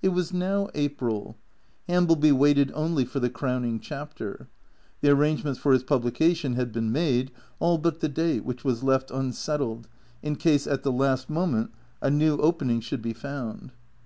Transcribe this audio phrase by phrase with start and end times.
[0.00, 1.36] It was now April.
[1.86, 4.48] Hambleby waited only for the crowning chapter.
[5.02, 9.10] The arrangements for his publication had been made, all but the date, which was left
[9.10, 9.86] unsettled,
[10.22, 13.72] in case at the last moment a new opening should be found.